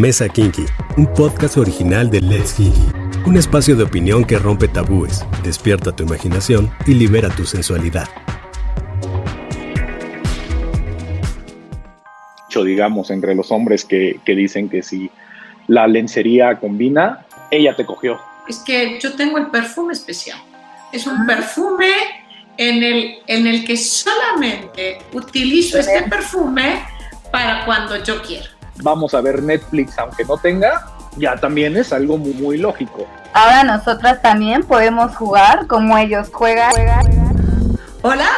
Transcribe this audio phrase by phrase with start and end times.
[0.00, 0.64] Mesa Kinky,
[0.96, 2.86] un podcast original de Let's Kinky.
[3.26, 8.08] Un espacio de opinión que rompe tabúes, despierta tu imaginación y libera tu sensualidad.
[12.64, 15.10] digamos, entre los hombres que, que dicen que si
[15.66, 18.20] la lencería combina, ella te cogió.
[18.48, 20.38] Es que yo tengo el perfume especial.
[20.92, 21.90] Es un perfume
[22.58, 26.82] en el, en el que solamente utilizo este perfume
[27.32, 28.59] para cuando yo quiero.
[28.82, 33.06] Vamos a ver Netflix aunque no tenga, ya también es algo muy, muy lógico.
[33.32, 36.72] Ahora nosotras también podemos jugar como ellos juegan.
[38.02, 38.28] Hola,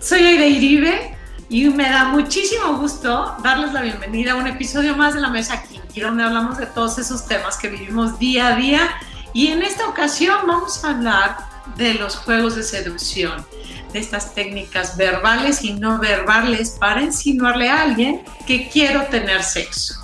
[0.00, 1.16] soy Aire Iribe
[1.48, 5.62] y me da muchísimo gusto darles la bienvenida a un episodio más de la Mesa
[5.62, 8.80] Kinky, donde hablamos de todos esos temas que vivimos día a día.
[9.32, 11.36] Y en esta ocasión vamos a hablar
[11.76, 13.44] de los juegos de seducción,
[13.92, 19.94] de estas técnicas verbales y no verbales para insinuarle a alguien que quiero tener sexo.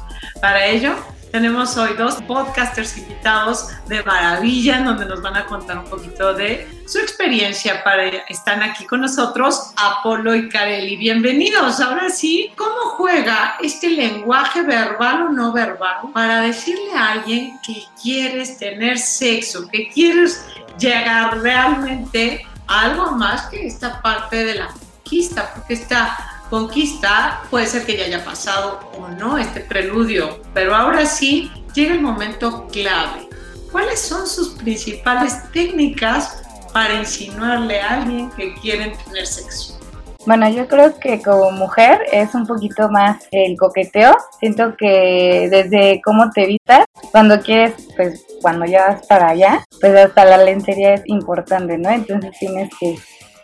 [0.41, 0.95] Para ello,
[1.31, 6.69] tenemos hoy dos podcasters invitados de maravilla, donde nos van a contar un poquito de
[6.87, 7.85] su experiencia.
[7.85, 10.97] Para, están aquí con nosotros Apolo y Kareli.
[10.97, 11.81] Bienvenidos.
[11.81, 17.85] Ahora sí, ¿cómo juega este lenguaje verbal o no verbal para decirle a alguien que
[18.01, 20.45] quieres tener sexo, que quieres
[20.79, 25.53] llegar realmente a algo más que esta parte de la conquista?
[25.55, 31.07] Porque esta conquista puede ser que ya haya pasado o no este preludio, pero ahora
[31.07, 33.29] sí llega el momento clave.
[33.71, 39.79] ¿Cuáles son sus principales técnicas para insinuarle a alguien que quieren tener sexo?
[40.27, 44.15] Bueno, yo creo que como mujer es un poquito más el coqueteo.
[44.39, 49.97] Siento que desde cómo te vistas, cuando quieres, pues cuando ya vas para allá, pues
[49.97, 51.89] hasta la lencería es importante, ¿no?
[51.91, 52.99] Entonces tienes que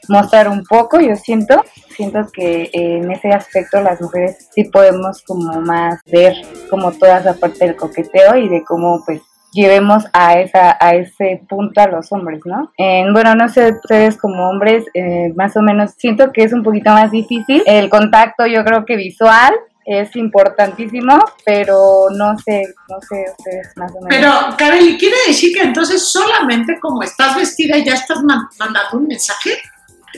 [0.09, 5.61] mostrar un poco, yo siento, siento que en ese aspecto las mujeres sí podemos como
[5.61, 6.35] más ver
[6.71, 11.43] como toda esa parte del coqueteo y de cómo pues llevemos a esa a ese
[11.49, 12.71] punto a los hombres, ¿no?
[13.13, 16.91] bueno, no sé, ustedes como hombres, eh, más o menos, siento que es un poquito
[16.91, 17.63] más difícil.
[17.67, 19.55] El contacto yo creo que visual
[19.87, 24.09] es importantísimo, pero no sé, no sé ustedes más o menos.
[24.11, 29.51] Pero, Kareli, ¿quiere decir que entonces solamente como estás vestida ya estás mandando un mensaje?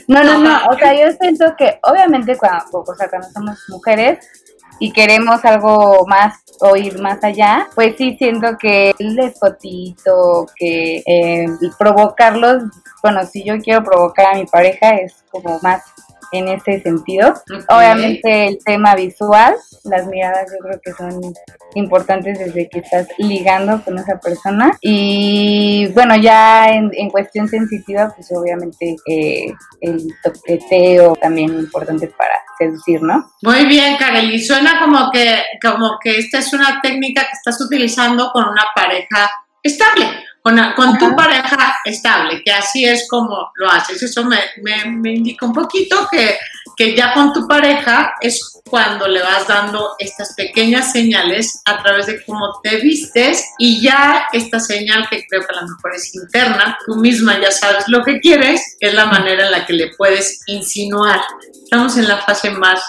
[0.07, 4.19] No, no, no, o sea, yo siento que obviamente cuando, o sea, cuando somos mujeres
[4.79, 11.03] y queremos algo más o ir más allá, pues sí siento que el despotito, que
[11.05, 12.63] eh, provocarlos,
[13.01, 15.83] bueno, si yo quiero provocar a mi pareja es como más
[16.31, 17.33] en ese sentido.
[17.69, 21.33] Obviamente el tema visual, las miradas yo creo que son
[21.75, 24.77] importantes desde que estás ligando con esa persona.
[24.81, 29.51] Y bueno, ya en, cuestión sensitiva, pues obviamente eh,
[29.81, 33.31] el toqueteo también importante para seducir, ¿no?
[33.41, 34.39] Muy bien, Kareli.
[34.39, 39.29] Suena como que, como que esta es una técnica que estás utilizando con una pareja
[39.63, 40.05] estable
[40.75, 44.01] con, tu pareja estable, que así es como lo haces.
[44.03, 46.37] Eso me, me, indica un poquito que,
[46.75, 52.05] que, ya con tu pareja es cuando le vas dando estas pequeñas señales a través
[52.07, 56.13] de cómo te vistes y ya esta señal que creo que a lo mejor es
[56.15, 59.91] interna, tú misma ya sabes lo que quieres, es la manera en la que le
[59.97, 61.21] puedes insinuar.
[61.63, 62.81] Estamos en la fase más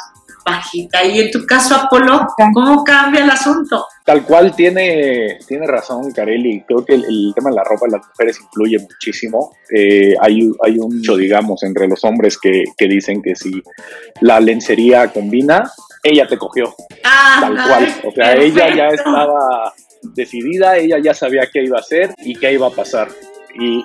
[0.45, 1.05] bajita.
[1.05, 3.87] Y en tu caso, Apolo, ¿cómo cambia el asunto?
[4.05, 6.63] Tal cual tiene, tiene razón, Carelli.
[6.67, 9.53] Creo que el, tema de la ropa de las mujeres influye muchísimo.
[9.75, 13.63] Eh, hay, hay un mucho, digamos, entre los hombres que, que, dicen que si
[14.21, 15.71] la lencería combina,
[16.03, 16.75] ella te cogió.
[17.05, 17.95] Ah, tal cual.
[18.05, 22.53] O sea, ella ya estaba decidida, ella ya sabía qué iba a hacer y qué
[22.53, 23.09] iba a pasar.
[23.55, 23.85] Y,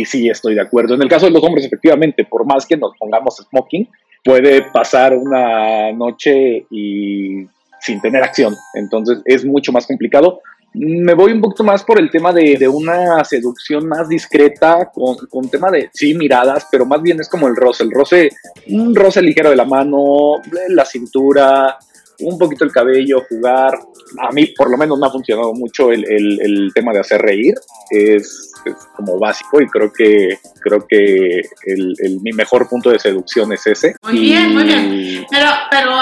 [0.00, 0.94] y sí, estoy de acuerdo.
[0.94, 3.88] En el caso de los hombres, efectivamente, por más que nos pongamos smoking,
[4.26, 7.46] puede pasar una noche y
[7.80, 8.56] sin tener acción.
[8.74, 10.40] Entonces es mucho más complicado.
[10.74, 15.48] Me voy un poquito más por el tema de, una seducción más discreta, con, con,
[15.48, 18.30] tema de, sí, miradas, pero más bien es como el roce, el roce,
[18.68, 21.78] un roce ligero de la mano, la cintura,
[22.20, 23.78] un poquito el cabello, jugar.
[24.20, 27.54] A mí por lo menos me ha funcionado mucho el, el, tema de hacer reír.
[27.90, 28.52] Es,
[28.96, 33.94] como básico y creo que creo que el, mi mejor punto de seducción es ese.
[34.02, 35.26] Muy bien, muy bien.
[35.30, 36.00] Pero, pero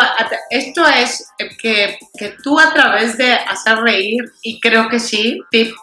[0.51, 1.29] esto es
[1.61, 5.41] que, que tú a través de hacer reír, y creo que sí,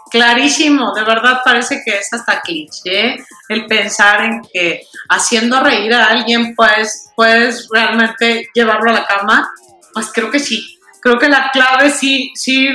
[0.10, 3.18] clarísimo, de verdad parece que es hasta cliché
[3.50, 9.52] el pensar en que haciendo reír a alguien pues puedes realmente llevarlo a la cama
[9.94, 10.78] pues creo que sí.
[11.02, 12.70] Creo que la clave sí, sí,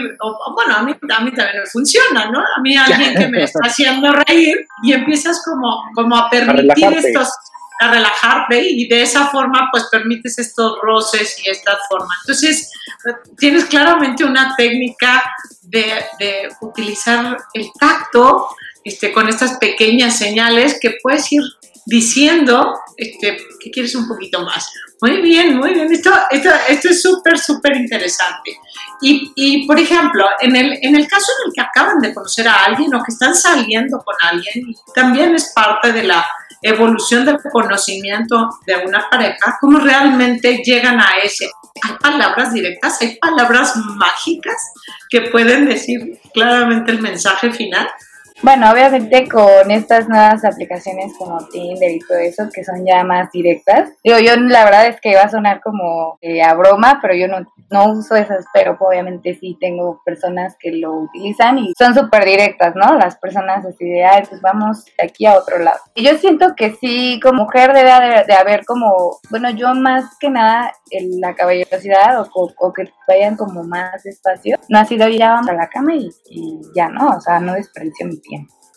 [0.54, 2.40] bueno, a mí, a mí también me funciona, ¿no?
[2.40, 7.28] A mí alguien que me está haciendo reír y empiezas como, como a permitir estos,
[7.78, 12.12] a relajarte y de esa forma pues permites estos roces y esta forma.
[12.24, 12.72] Entonces,
[13.38, 15.22] tienes claramente una técnica
[15.62, 18.48] de, de utilizar el tacto
[18.82, 21.42] este, con estas pequeñas señales que puedes ir
[21.86, 24.70] diciendo este, que quieres un poquito más.
[25.00, 25.90] Muy bien, muy bien.
[25.92, 28.58] Esto, esto, esto es súper, súper interesante.
[29.00, 32.48] Y, y, por ejemplo, en el, en el caso en el que acaban de conocer
[32.48, 36.26] a alguien o que están saliendo con alguien, también es parte de la
[36.62, 41.48] evolución del conocimiento de una pareja, cómo realmente llegan a ese.
[41.82, 44.56] Hay palabras directas, hay palabras mágicas
[45.10, 47.88] que pueden decir claramente el mensaje final.
[48.46, 53.32] Bueno, obviamente con estas nuevas aplicaciones como Tinder y todo eso, que son ya más
[53.32, 53.90] directas.
[54.04, 57.26] Digo, yo la verdad es que va a sonar como eh, a broma, pero yo
[57.26, 62.24] no, no uso esas, pero obviamente sí tengo personas que lo utilizan y son súper
[62.24, 62.96] directas, ¿no?
[62.96, 65.80] Las personas así de, ay, pues vamos de aquí a otro lado.
[65.96, 67.90] Y yo siento que sí, como mujer debe
[68.26, 70.72] de, haber como, bueno, yo más que nada
[71.18, 75.54] la caballerosidad o, o, que vayan como más despacio, no ha sido ya vamos a
[75.54, 77.08] la cama y, y ya, ¿no?
[77.08, 78.20] O sea, no desperdicio mi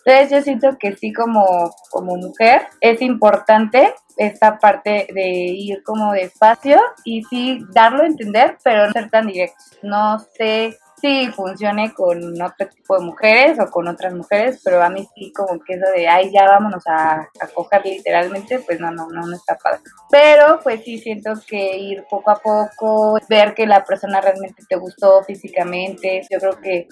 [0.06, 6.14] entonces yo siento que sí como, como mujer es importante esta parte de ir como
[6.14, 9.56] despacio y sí darlo a entender, pero no ser tan directo.
[9.84, 14.90] No sé sí funcione con otro tipo de mujeres o con otras mujeres, pero a
[14.90, 18.92] mí sí como que eso de, ay, ya vámonos a, a coger literalmente, pues no,
[18.92, 19.82] no, no, no está padre.
[20.10, 24.76] Pero pues sí siento que ir poco a poco, ver que la persona realmente te
[24.76, 26.88] gustó físicamente, yo creo que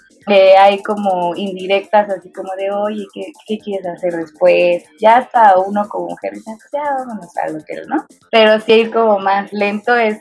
[0.57, 4.83] hay como indirectas así como de, oye, ¿qué, ¿qué, quieres hacer después?
[4.99, 8.05] Ya hasta uno como mujer pues ya vámonos a lo que, ¿no?
[8.31, 10.19] Pero sí ir como más lento es,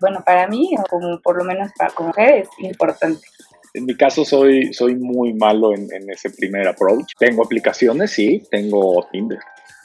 [0.00, 3.25] bueno, para mí, o como por lo menos para como mujer, importante.
[3.76, 7.12] En mi caso soy, soy muy malo en, ese primer approach.
[7.18, 9.38] Tengo aplicaciones, sí, tengo Tinder,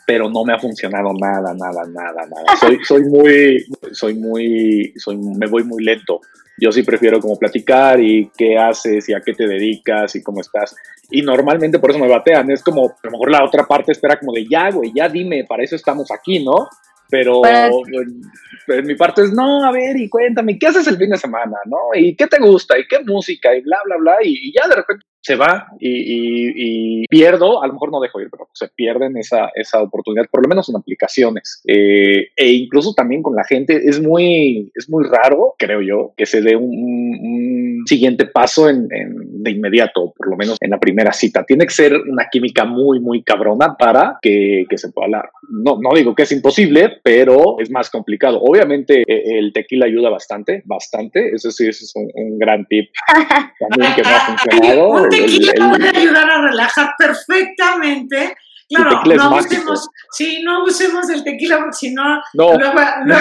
[0.08, 2.56] pero no me ha funcionado nada, nada, nada, nada.
[2.60, 6.22] Soy, soy muy, soy muy, soy, me voy muy lento.
[6.58, 10.40] Yo sí prefiero como platicar y qué haces y a qué te dedicas y cómo
[10.40, 10.74] estás.
[11.10, 12.50] Y normalmente por eso me batean.
[12.50, 15.44] Es como, a lo mejor la otra parte espera como de ya, güey, ya dime,
[15.44, 16.70] para eso estamos aquí, ¿no?
[17.12, 21.18] Pero en, mi parte es, no, a ver, y cuéntame, ¿qué haces el fin de
[21.18, 21.58] semana?
[21.66, 21.78] ¿No?
[21.94, 22.80] ¿Y qué te gusta?
[22.80, 23.54] ¿Y qué música?
[23.54, 24.18] Y bla, bla, bla.
[24.24, 28.48] y ya de repente se va y, pierdo, a lo mejor no dejo ir, pero
[28.54, 31.62] se pierden esa, esa oportunidad, por lo menos en aplicaciones.
[31.68, 36.26] Eh, e incluso también con la gente, es muy, es muy raro, creo yo, que
[36.26, 41.44] se dé un, siguiente paso en, de inmediato, por lo menos en la primera cita.
[41.44, 45.30] Tiene que ser una química muy, muy cabrona para que, que se pueda hablar.
[45.50, 48.40] No, no digo que es imposible, pero es más complicado.
[48.40, 51.32] Obviamente eh, el tequila ayuda bastante, bastante.
[51.34, 52.92] Eso sí, ese es un, un gran tip
[53.70, 58.36] también que me ha funcionado tequila puede ayudar a relajar perfectamente.
[58.74, 62.74] Claro, no abusemos, sí, no abusemos del tequila porque si no, luego,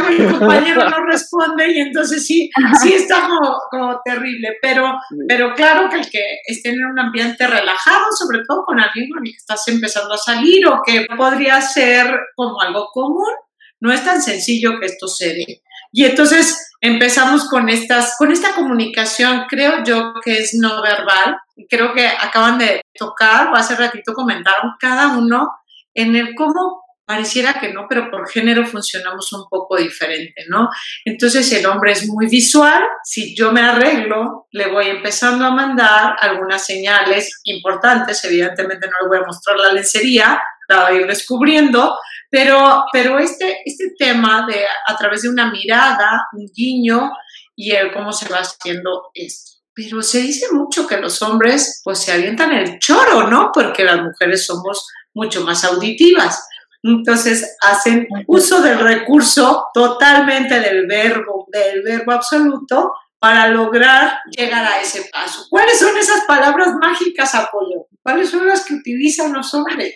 [0.08, 2.48] mi compañero no responde y entonces sí,
[2.80, 3.28] sí está
[3.70, 4.58] como, terrible.
[4.62, 4.94] Pero,
[5.26, 9.26] pero claro que el que esté en un ambiente relajado, sobre todo con alguien con
[9.26, 13.32] el que estás empezando a salir o que podría ser como algo común,
[13.80, 15.62] no es tan sencillo que esto se dé.
[15.92, 21.36] Y entonces empezamos con, estas, con esta comunicación, creo yo que es no verbal.
[21.68, 25.48] Creo que acaban de tocar, o hace ratito comentaron cada uno
[25.94, 26.80] en el cómo
[27.10, 30.68] pareciera que no, pero por género funcionamos un poco diferente, ¿no?
[31.04, 36.14] Entonces el hombre es muy visual, si yo me arreglo, le voy empezando a mandar
[36.20, 41.06] algunas señales importantes, evidentemente no le voy a mostrar la lencería, la voy a ir
[41.08, 41.98] descubriendo,
[42.30, 47.10] pero, pero este, este tema de a través de una mirada, un guiño
[47.56, 49.59] y el cómo se va haciendo esto.
[49.82, 53.50] Pero se dice mucho que los hombres pues se avientan el choro, ¿no?
[53.52, 56.46] Porque las mujeres somos mucho más auditivas.
[56.82, 64.80] Entonces hacen uso del recurso totalmente del verbo, del verbo absoluto para lograr llegar a
[64.80, 65.46] ese paso.
[65.50, 67.86] ¿Cuáles son esas palabras mágicas, Apolo?
[68.02, 69.94] ¿Cuáles son las que utilizan los hombres?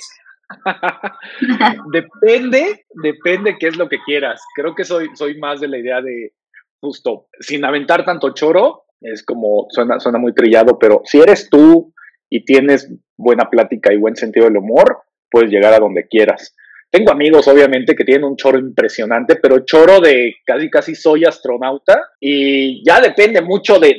[1.92, 4.42] depende, depende qué es lo que quieras.
[4.54, 6.32] Creo que soy, soy más de la idea de
[6.80, 11.92] justo, sin aventar tanto choro, es como, suena, suena muy trillado, pero si eres tú
[12.30, 16.54] y tienes buena plática y buen sentido del humor, puedes llegar a donde quieras.
[16.90, 22.00] Tengo amigos, obviamente, que tienen un choro impresionante, pero choro de casi, casi soy astronauta
[22.20, 23.96] y ya depende mucho de,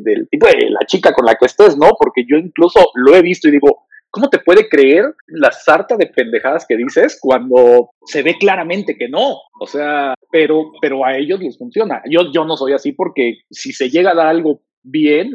[0.00, 1.90] del tipo de la chica con la que estés, ¿no?
[1.98, 6.06] Porque yo incluso lo he visto y digo, ¿cómo te puede creer la sarta de
[6.06, 9.38] pendejadas que dices cuando se ve claramente que no?
[9.58, 12.02] O sea, pero, pero a ellos les funciona.
[12.08, 15.32] Yo, yo no soy así porque si se llega a dar algo bien,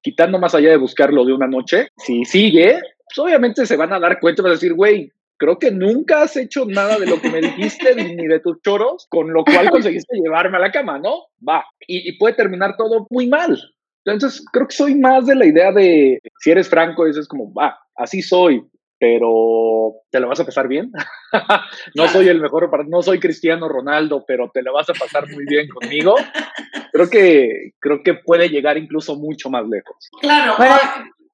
[0.00, 4.00] quitando más allá de buscarlo de una noche, si sigue, pues obviamente se van a
[4.00, 7.20] dar cuenta y van a decir, güey, creo que nunca has hecho nada de lo
[7.20, 10.98] que me dijiste ni de tus choros, con lo cual conseguiste llevarme a la cama,
[10.98, 11.26] ¿no?
[11.46, 11.64] Va.
[11.86, 13.58] Y, y puede terminar todo muy mal.
[14.04, 17.78] Entonces, creo que soy más de la idea de, si eres franco, dices como, va,
[17.96, 18.62] así soy,
[18.98, 20.92] pero te lo vas a pasar bien.
[21.96, 25.44] no soy el mejor, no soy Cristiano Ronaldo, pero te lo vas a pasar muy
[25.44, 26.14] bien conmigo.
[26.92, 30.08] Creo que, creo que puede llegar incluso mucho más lejos.
[30.20, 30.54] Claro,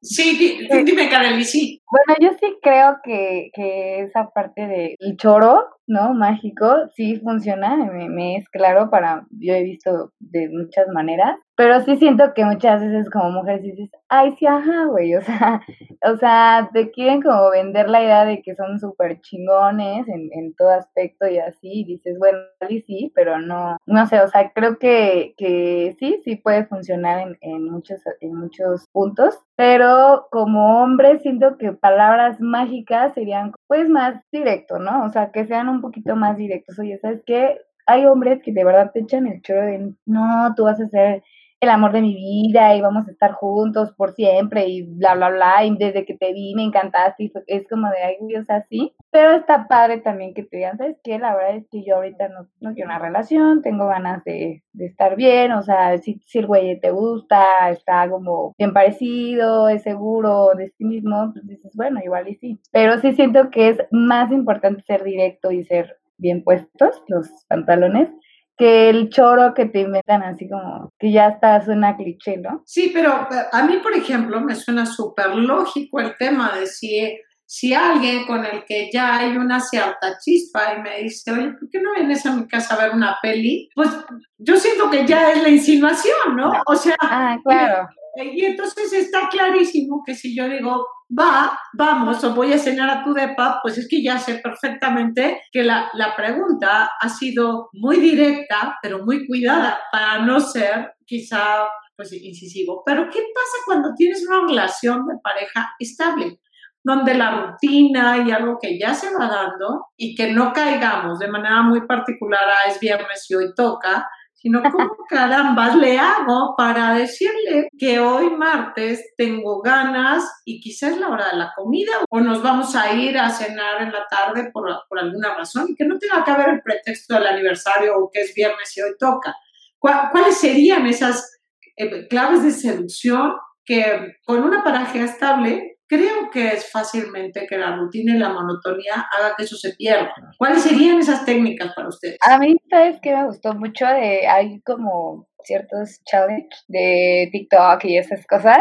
[0.01, 1.83] Sí, dime, Kareli, sí.
[1.91, 6.15] Bueno, yo sí creo que, que esa parte del choro, ¿no?
[6.15, 11.81] Mágico, sí funciona, me, me, es claro para, yo he visto de muchas maneras, pero
[11.81, 15.61] sí siento que muchas veces como mujeres dices, ay, sí, ajá, güey, o sea,
[16.05, 20.55] o sea, te quieren como vender la idea de que son súper chingones en, en
[20.55, 22.39] todo aspecto y así, y dices, bueno,
[22.87, 27.39] sí, pero no, no sé, o sea, creo que, que sí, sí puede funcionar en,
[27.41, 34.23] en, muchos, en muchos puntos, pero como hombre siento que palabras mágicas serían pues más
[34.31, 35.05] directo, ¿no?
[35.05, 37.59] O sea, que sean un poquito más directos, oye, ¿sabes qué?
[37.85, 41.25] Hay hombres que de verdad te echan el choro de, no, tú vas a ser
[41.61, 45.31] el amor de mi vida y vamos a estar juntos por siempre y bla, bla,
[45.31, 48.95] bla, y desde que te vi me encantaste y es como de, ay, Dios, así.
[49.11, 51.19] Pero está padre también que te digan, ¿sabes qué?
[51.19, 54.87] La verdad es que yo ahorita no, no quiero una relación, tengo ganas de, de
[54.87, 59.83] estar bien, o sea, si, si el güey te gusta, está como bien parecido, es
[59.83, 62.61] seguro de sí mismo, pues dices, bueno, igual y sí.
[62.71, 68.11] Pero sí siento que es más importante ser directo y ser bien puestos los pantalones
[68.59, 72.63] que el choro que te inventan así como que ya está, suena cliché, ¿no?
[72.67, 77.17] Sí, pero eh, a mí, por ejemplo, me suena súper lógico el tema de si,
[77.47, 81.71] si alguien con el que ya hay una cierta chispa y me dice, oye, ¿por
[81.71, 83.69] qué no vienes a mi casa a ver una peli?
[83.77, 83.91] Pues
[84.39, 86.53] yo siento que ya es la insinuación, ¿no?
[86.67, 87.89] O sea, ah, claro.
[88.25, 93.05] Y entonces está clarísimo que si yo digo, va, vamos, o voy a cenar a
[93.05, 97.99] tu depa, pues es que ya sé perfectamente que la, la pregunta ha sido muy
[97.99, 102.83] directa, pero muy cuidada, para no ser quizá pues incisivo.
[102.85, 106.41] Pero ¿qué pasa cuando tienes una relación de pareja estable?
[106.85, 111.29] donde la rutina y algo que ya se va dando y que no caigamos de
[111.29, 114.09] manera muy particular a es viernes y hoy toca,
[114.41, 120.99] sino cómo carambas le hago para decirle que hoy martes tengo ganas y quizás es
[120.99, 124.51] la hora de la comida o nos vamos a ir a cenar en la tarde
[124.53, 128.11] por, por alguna razón y que no tenga que haber el pretexto del aniversario o
[128.13, 129.35] que es viernes y hoy toca.
[129.79, 131.39] ¿Cuáles serían esas
[131.77, 133.33] eh, claves de seducción
[133.65, 139.07] que con una pareja estable creo que es fácilmente que la rutina y la monotonía
[139.11, 140.13] haga que eso se pierda.
[140.37, 142.19] ¿Cuáles serían esas técnicas para ustedes?
[142.27, 143.87] A mí, ¿sabes que me gustó mucho?
[143.87, 148.61] De, hay como ciertos challenges de TikTok y esas cosas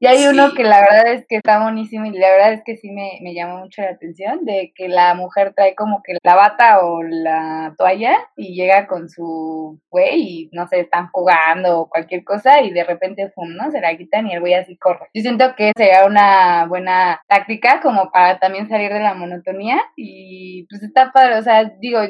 [0.00, 2.76] y hay uno que la verdad es que está buenísimo y la verdad es que
[2.76, 6.36] sí me, me llamó mucho la atención, de que la mujer trae como que la
[6.36, 11.88] bata o la toalla y llega con su güey y no sé, están jugando o
[11.88, 13.70] cualquier cosa y de repente, pum, ¿no?
[13.70, 15.08] Se la quitan y el güey así corre.
[15.14, 20.66] Yo siento que sería una buena táctica como para también salir de la monotonía y
[20.70, 22.00] pues está padre, o sea, digo,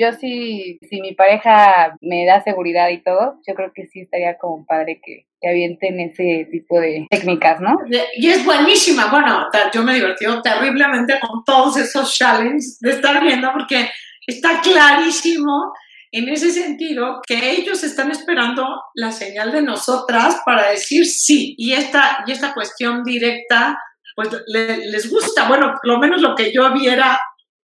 [0.00, 4.38] yo sí, si mi pareja me da seguridad y todo, yo creo que sí estaría
[4.38, 7.76] como padre que, que avienten ese tipo de técnicas, ¿no?
[8.16, 9.10] Y es buenísima.
[9.10, 13.90] Bueno, yo me divertí terriblemente con todos esos challenges de estar viendo porque
[14.26, 15.72] está clarísimo
[16.12, 21.54] en ese sentido que ellos están esperando la señal de nosotras para decir sí.
[21.58, 23.78] Y esta, y esta cuestión directa,
[24.16, 25.46] pues les gusta.
[25.46, 27.20] Bueno, lo menos lo que yo viera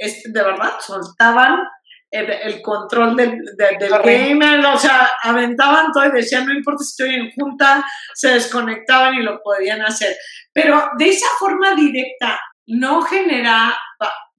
[0.01, 1.59] es de verdad, soltaban
[2.11, 7.15] el, control del, del, gamer, o sea, aventaban todo y decían, no importa si estoy
[7.15, 10.15] en junta, se desconectaban y lo podían hacer.
[10.53, 13.77] Pero de esa forma directa no genera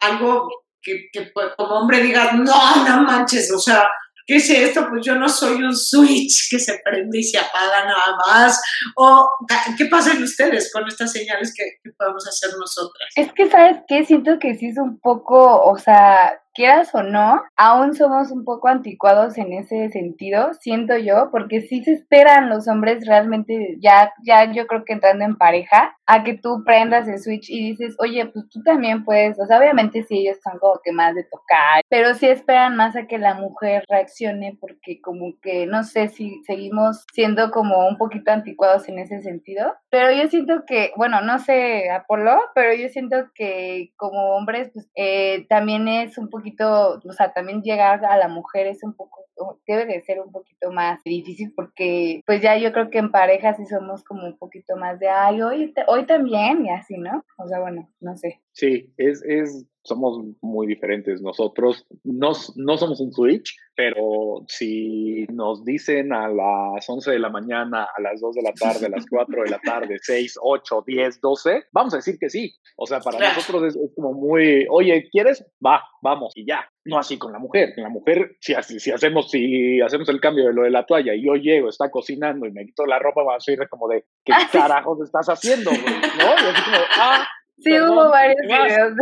[0.00, 0.48] algo
[0.82, 3.88] que, que pues, como hombre diga, no, no manches, o sea,
[4.26, 4.88] ¿qué es esto?
[4.88, 8.60] Pues yo no soy un switch que se prende y se apaga nada más.
[8.96, 9.28] O,
[9.76, 13.08] ¿qué pasa en ustedes con estas señales que, que podemos hacer nosotras?
[13.16, 14.04] Es que, ¿sabes qué?
[14.04, 18.68] Siento que sí es un poco, o sea, quieras o no, aún somos un poco
[18.68, 24.50] anticuados en ese sentido, siento yo, porque sí se esperan los hombres realmente, ya, ya
[24.52, 28.26] yo creo que entrando en pareja, a que tú prendas el switch y dices, oye,
[28.26, 31.82] pues tú también puedes, o sea, obviamente sí ellos están como que más de tocar,
[31.88, 36.42] pero sí esperan más a que la mujer reaccione porque como que, no sé si
[36.44, 41.38] seguimos siendo como un poquito anticuados en ese sentido, pero yo siento que, bueno, no
[41.38, 47.00] sé, Apolo, pero yo siento que como hombres, pues eh, también es un poquito poquito,
[47.04, 49.24] o sea, también llegar a la mujer es un poco,
[49.66, 53.54] debe de ser un poquito más difícil porque pues ya yo creo que en pareja
[53.54, 57.24] sí somos como un poquito más de, ay, hoy, hoy también y así, ¿no?
[57.38, 58.40] O sea, bueno, no sé.
[58.52, 61.20] Sí, es, es, somos muy diferentes.
[61.22, 67.30] Nosotros no, no somos un switch, pero si nos dicen a las 11 de la
[67.30, 70.84] mañana, a las 2 de la tarde, a las 4 de la tarde, 6, 8,
[70.86, 72.52] 10, 12, vamos a decir que sí.
[72.76, 75.44] O sea, para nosotros es, como muy, oye, ¿quieres?
[75.64, 76.64] Va, vamos y ya.
[76.84, 77.74] No así con la mujer.
[77.74, 81.14] Con la mujer, si, si, hacemos, si hacemos el cambio de lo de la toalla
[81.14, 84.04] y yo llego, está cocinando y me quito la ropa, va a ser como de,
[84.24, 85.70] ¿qué carajos estás haciendo?
[85.70, 85.78] ¿No?
[85.78, 87.26] Y así como, ah,
[87.58, 88.92] Sí, hubo varios videos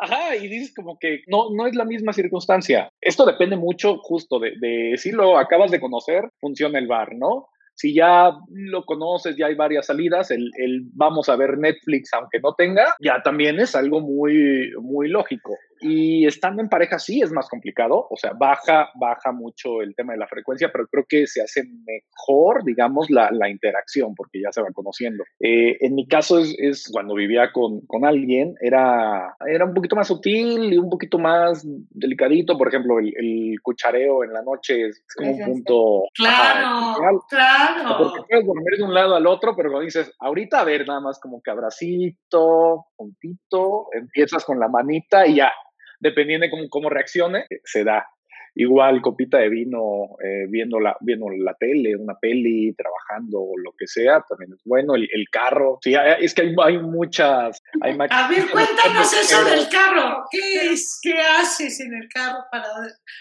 [0.00, 2.88] Ajá, y dices como que no, no es la misma circunstancia.
[3.00, 7.48] Esto depende mucho justo de, de si lo acabas de conocer, funciona el bar, ¿no?
[7.74, 12.38] Si ya lo conoces, ya hay varias salidas, el, el, vamos a ver Netflix aunque
[12.40, 15.56] no tenga, ya también es algo muy, muy lógico.
[15.80, 20.12] Y estando en pareja sí es más complicado, o sea, baja, baja mucho el tema
[20.12, 24.52] de la frecuencia, pero creo que se hace mejor, digamos, la, la interacción, porque ya
[24.52, 25.24] se van conociendo.
[25.40, 29.96] Eh, en mi caso es, es cuando vivía con, con, alguien, era, era un poquito
[29.96, 34.88] más sutil y un poquito más delicadito, por ejemplo, el, el cuchareo en la noche
[34.88, 36.02] es como un punto...
[36.14, 37.96] Claro, claro.
[37.98, 41.00] Porque puedes dormir de un lado al otro, pero cuando dices, ahorita a ver, nada
[41.00, 45.52] más como que abracito, puntito, empiezas con la manita y ya,
[46.00, 48.06] dependiendo de cómo, cómo reaccione, se da.
[48.54, 53.70] Igual copita de vino, eh, viendo, la, viendo la tele, una peli, trabajando o lo
[53.78, 54.96] que sea, también es bueno.
[54.96, 57.62] El, el carro, sí, es que hay, hay muchas...
[57.80, 60.24] Hay A ver, cuéntanos eso del carro.
[60.30, 60.98] ¿Qué es?
[61.00, 62.66] ¿Qué haces en el carro para,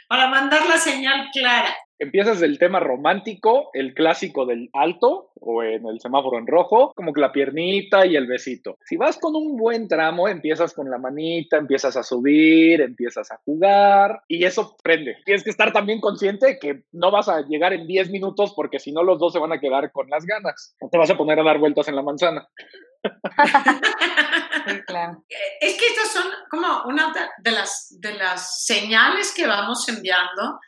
[0.07, 1.75] para mandar la señal clara?
[1.99, 7.13] Empiezas del tema romántico, el clásico del alto o en el semáforo en rojo, como
[7.13, 8.77] que la piernita y el besito.
[8.85, 13.39] Si vas con un buen tramo, empiezas con la manita, empiezas a subir, empiezas a
[13.45, 15.17] jugar y eso prende.
[15.25, 18.91] Tienes que estar también consciente que no vas a llegar en 10 minutos porque si
[18.91, 20.75] no los dos se van a quedar con las ganas.
[20.81, 22.47] No te vas a poner a dar vueltas en la manzana.
[25.61, 30.59] Es que estas son como una de las, de las señales que vamos enviando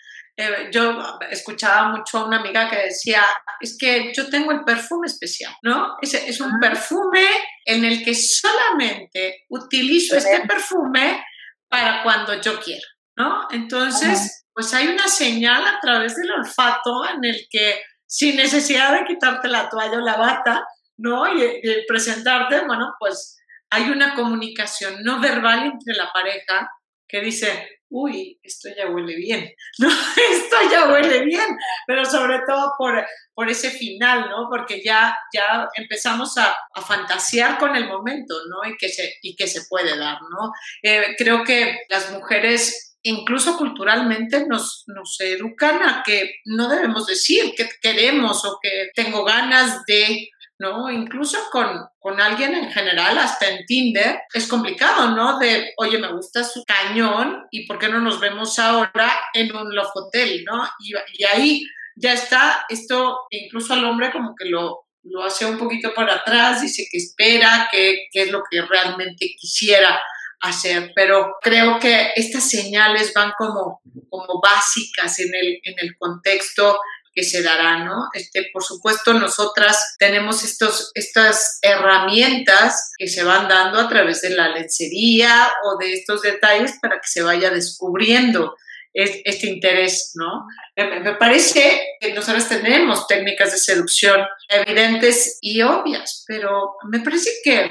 [0.42, 0.98] eh, yo
[1.30, 3.22] escuchaba mucho a una amiga que decía,
[3.60, 5.98] es que yo tengo el perfume especial, ¿no?
[6.02, 7.28] Es, es un perfume
[7.66, 11.26] en el que solamente utilizo este perfume
[11.68, 13.50] para cuando yo quiero, ¿no?
[13.52, 19.04] Entonces, pues hay una señal a través del olfato en el que sin necesidad de
[19.04, 21.28] quitarte la toalla o la bata, ¿no?
[21.36, 23.38] Y, y presentarte, bueno, pues
[23.70, 26.72] hay una comunicación no verbal entre la pareja
[27.10, 29.90] que dice, uy, esto ya huele bien, ¿no?
[30.32, 34.48] Esto ya huele bien, pero sobre todo por, por ese final, ¿no?
[34.50, 38.70] Porque ya, ya empezamos a, a, fantasear con el momento, ¿no?
[38.70, 40.52] Y que se, y que se puede dar, ¿no?
[40.84, 47.54] Eh, creo que las mujeres incluso culturalmente nos, nos educan a que no debemos decir
[47.56, 50.92] que queremos o que tengo ganas de ¿no?
[50.92, 55.40] Incluso con, con, alguien en general, hasta en Tinder, es complicado, ¿no?
[55.40, 59.74] De, oye, me gusta su cañón y ¿por qué no nos vemos ahora en un
[59.74, 60.70] love hotel, ¿no?
[60.80, 65.94] Y, ahí ya está, esto incluso al hombre como que lo, lo hace un poquito
[65.94, 70.02] para atrás, dice que espera, que, que es lo que realmente quisiera
[70.42, 76.80] hacer, pero creo que estas señales van como, como básicas en el, en el contexto
[77.24, 78.10] se dará, ¿no?
[78.14, 84.32] Este, por supuesto, nosotras tenemos estos, estas herramientas que se van dando a través de
[84.32, 88.56] la lencería o de estos detalles para que se vaya descubriendo
[88.94, 90.48] este interés, ¿no?
[90.76, 97.70] Me parece que nosotros tenemos técnicas de seducción evidentes y obvias, pero me parece que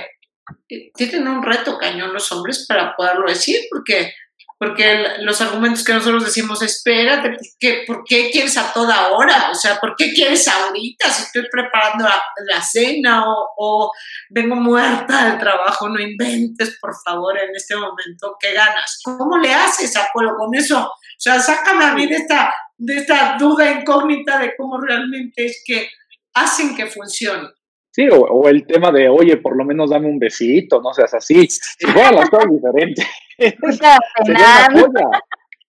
[0.94, 4.12] tienen un reto cañón los hombres para poderlo decir, porque
[4.58, 9.50] porque los argumentos que nosotros decimos, espérate, ¿qué, ¿por qué quieres a toda hora?
[9.52, 13.24] O sea, ¿por qué quieres ahorita si estoy preparando la, cena
[13.56, 13.92] o,
[14.30, 15.88] vengo muerta del trabajo?
[15.88, 19.00] No inventes, por favor, en este momento, ¿qué ganas?
[19.04, 20.86] ¿Cómo le haces, Apolo, con eso?
[20.86, 25.62] O sea, sácame a mí de esta, de esta duda incógnita de cómo realmente es
[25.64, 25.88] que
[26.34, 27.48] hacen que funcione.
[27.90, 31.48] Sí, o, el tema de, oye, por lo menos dame un besito, no seas así.
[31.80, 33.06] Igual las cosas diferentes.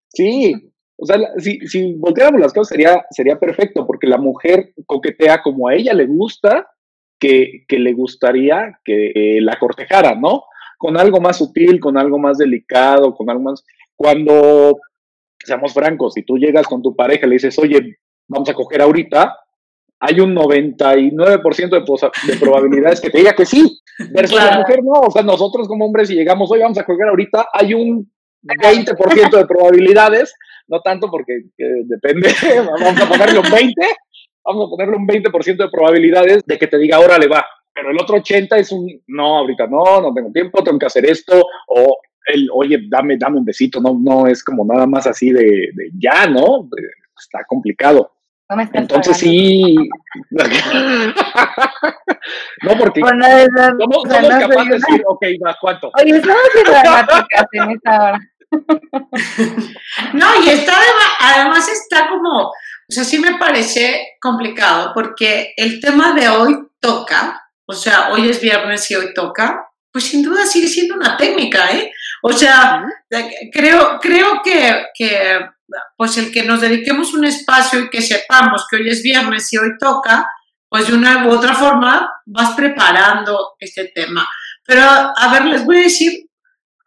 [0.10, 0.54] sí,
[0.98, 5.68] o sea, si, si volteáramos las cosas sería, sería perfecto, porque la mujer coquetea como
[5.68, 6.68] a ella le gusta,
[7.20, 10.44] que, que le gustaría que eh, la cortejara, ¿no?
[10.78, 13.64] Con algo más sutil, con algo más delicado, con algo más...
[13.96, 14.80] Cuando,
[15.38, 18.82] seamos francos, si tú llegas con tu pareja y le dices, oye, vamos a coger
[18.82, 19.36] ahorita,
[20.00, 23.82] hay un 99% de, de probabilidades que te diga que sí.
[24.12, 25.02] Versus la mujer no.
[25.02, 28.10] O sea, nosotros como hombres, si llegamos hoy, vamos a colgar ahorita, hay un
[28.44, 30.34] 20% de probabilidades,
[30.68, 32.30] no tanto porque depende,
[32.82, 33.82] vamos a ponerle un 20,
[34.46, 37.46] vamos a ponerle un 20% de probabilidades de que te diga, ahora le va.
[37.74, 41.06] pero el otro 80 es un, no, ahorita no, no tengo tiempo, tengo que hacer
[41.06, 45.32] esto, o el, oye, dame, dame un besito, no, no es como nada más así
[45.32, 46.70] de, de ya, ¿no?
[47.18, 48.14] Está complicado.
[48.74, 49.76] Entonces sí.
[52.64, 53.26] no, porque Bueno,
[53.80, 55.92] somos, somos no capaces soy de una- decir, ok, va, ¿cuánto?
[56.02, 58.20] Oye, estamos dramáticas en esta hora.
[60.14, 62.54] No, y está además, además está como, o
[62.88, 68.42] sea, sí me parece complicado porque el tema de hoy toca, o sea, hoy es
[68.42, 71.92] viernes y hoy toca, pues sin duda sigue siendo una técnica, ¿eh?
[72.24, 72.84] O sea,
[73.54, 75.40] creo, creo que, que
[75.98, 79.58] pues el que nos dediquemos un espacio y que sepamos que hoy es viernes y
[79.58, 80.30] hoy toca,
[80.68, 84.28] pues de una u otra forma vas preparando este tema.
[84.66, 86.30] Pero, a ver, les voy a decir,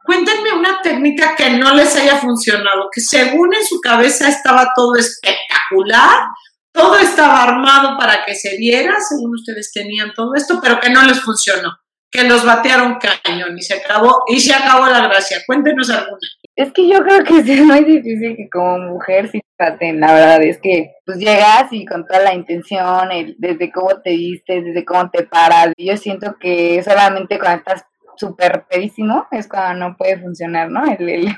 [0.04, 4.96] cuéntenme una técnica que no les haya funcionado, que según en su cabeza estaba todo
[4.96, 6.26] espectacular,
[6.72, 11.02] todo estaba armado para que se viera, según ustedes tenían todo esto, pero que no
[11.02, 11.76] les funcionó,
[12.12, 15.38] que los batearon cañón y se acabó, y se acabó la gracia.
[15.46, 16.18] Cuéntenos alguna.
[16.54, 20.42] Es que yo creo que es muy difícil que como mujer sí traten, la verdad
[20.42, 24.84] es que pues llegas y con toda la intención, el- desde cómo te vistes, desde
[24.84, 27.84] cómo te paras, yo siento que solamente cuando estás
[28.16, 30.82] súper pedísimo es cuando no puede funcionar, ¿no?
[30.84, 31.34] El,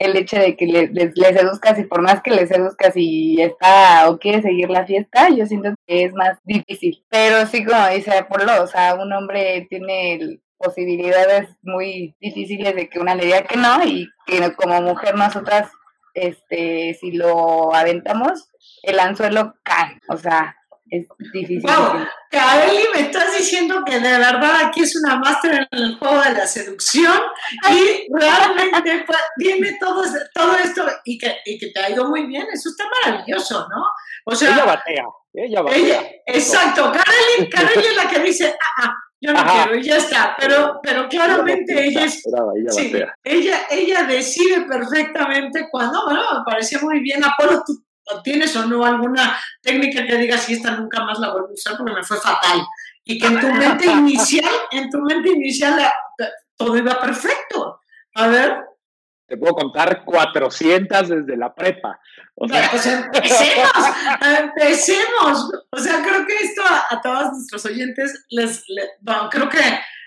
[0.00, 3.40] el hecho de que le, les- le seduzcas y por más que le seduzcas y
[3.40, 7.04] está o quiere seguir la fiesta, yo siento que es más difícil.
[7.10, 12.98] Pero sí, como dice Apolo, o sea, un hombre tiene posibilidades muy difíciles de que
[13.00, 15.70] una le diga que no y que como mujer nosotras,
[16.14, 18.50] este, si lo aventamos,
[18.82, 20.56] el anzuelo cae, o sea,
[20.90, 21.62] es difícil.
[21.62, 26.20] Wow, Kareli, me estás diciendo que de verdad aquí es una máster en el juego
[26.20, 27.18] de la seducción
[27.70, 30.02] y realmente pues, viene todo,
[30.34, 33.84] todo esto y que, y que te ha ido muy bien, eso está maravilloso, ¿no?
[34.26, 35.78] O sea, ella batea, ella batea.
[35.78, 39.64] Ella, exacto, Kareli, Kareli es la que dice, ah, ah, yo no Ajá.
[39.64, 43.14] quiero, y ya está, pero, pero claramente ella es, Brava, ella sí, batea.
[43.24, 47.82] ella, ella decide perfectamente cuando, bueno, me pareció muy bien, Apolo, tú
[48.22, 51.76] tienes o no alguna técnica que digas, si esta nunca más la vuelvo a usar
[51.76, 52.60] porque me fue fatal,
[53.04, 55.80] y que en tu mente inicial, en tu mente inicial,
[56.56, 57.80] todo iba perfecto.
[58.14, 58.56] A ver,
[59.26, 62.00] Te puedo contar 400 desde la prepa.
[62.34, 63.72] O sea, pues empecemos,
[64.38, 65.50] empecemos.
[65.70, 69.58] O sea, creo que esto a, a todos nuestros oyentes les, le- bueno, creo que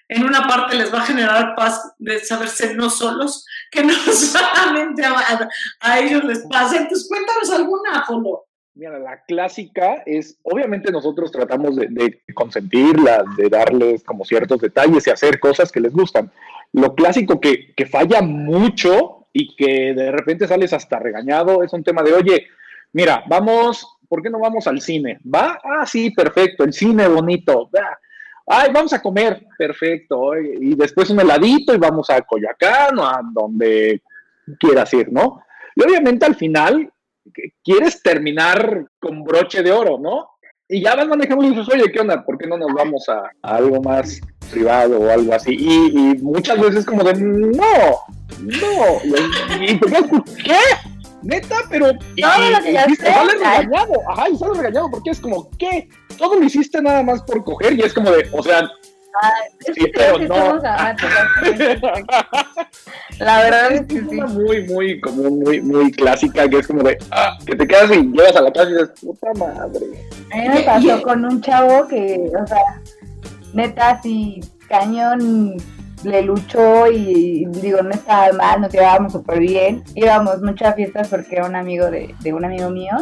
[0.08, 5.04] en una parte les va a generar paz de saberse no solos, que no solamente
[5.06, 6.78] a, ellos les pasa.
[6.78, 8.46] Entonces, cuéntanos alguna, Apolo.
[8.76, 15.06] Mira, la clásica es, obviamente nosotros tratamos de, de consentirlas, de darles como ciertos detalles
[15.06, 16.32] y hacer cosas que les gustan.
[16.72, 21.84] Lo clásico que, que falla mucho y que de repente sales hasta regañado es un
[21.84, 22.48] tema de, oye,
[22.94, 25.20] mira, vamos, ¿por qué no vamos al cine?
[25.24, 25.60] ¿Va?
[25.63, 27.70] Ah, sí, perfecto, el cine bonito.
[27.76, 28.00] va.
[28.46, 30.38] Ay, vamos a comer, perfecto.
[30.38, 34.02] Y después un heladito y vamos a Coyacán o a donde
[34.60, 35.42] quieras ir, ¿no?
[35.76, 36.92] Y obviamente al final
[37.64, 40.30] quieres terminar con broche de oro, ¿no?
[40.68, 42.26] Y ya vas manejando y dices, oye, ¿qué onda?
[42.26, 44.20] ¿Por qué no nos vamos a, a algo más
[44.52, 45.56] privado o algo así?
[45.58, 47.62] Y, y muchas veces como de, no,
[48.40, 49.04] no.
[49.60, 50.06] Y, y te quedas,
[50.44, 50.60] ¿qué?
[51.22, 51.92] Neta, pero...
[52.16, 53.06] Y, lo que y- ya y sé.
[53.06, 55.88] sales regañado, ajá, y sales regañado porque es como, ¿qué?
[56.17, 58.69] Todo lo hiciste nada más por coger y es como de, o sea,
[59.73, 60.56] Sí, pero no.
[63.19, 64.17] La verdad es que es sí.
[64.17, 67.91] una muy, muy, como muy, muy clásica que es como de, ah, que te quedas
[67.91, 69.86] y llegas a la casa y dices, puta madre.
[70.32, 72.82] A mí me pasó con un chavo que, o sea,
[73.54, 75.58] neta, así, cañón,
[76.04, 79.84] le luchó y digo, no estaba mal, nos llevábamos súper bien.
[79.96, 82.94] Íbamos mucho a fiestas porque era un amigo de, de un amigo mío.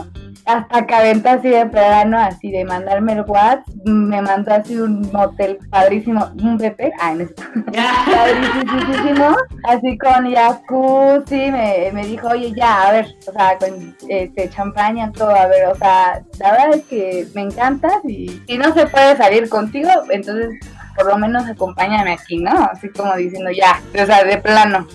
[0.46, 5.02] Hasta que aventa así de plano, así de mandarme el WhatsApp, me mandó así un
[5.12, 7.28] motel padrísimo, un BP, ah, no
[8.12, 9.36] padrísimo,
[9.66, 15.12] así con jacuzzi, me, me dijo, oye, ya, a ver, o sea, con este champaña,
[15.12, 18.88] todo, a ver, o sea, la verdad es que me encantas y si no se
[18.88, 20.60] puede salir contigo, entonces
[21.02, 22.70] por lo menos acompáñame aquí, ¿no?
[22.72, 24.88] Así como diciendo, ya, o sea, de plano.